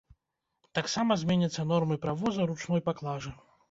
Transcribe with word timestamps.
Таксама 0.77 1.19
зменяцца 1.25 1.69
нормы 1.75 2.01
правоза 2.09 2.53
ручной 2.53 2.87
паклажы. 2.93 3.41